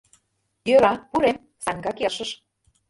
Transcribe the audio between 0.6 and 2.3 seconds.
—Йӧра, пурем,— Санька келшыш.